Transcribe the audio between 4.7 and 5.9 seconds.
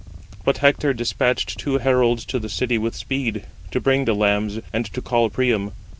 and to call Priam.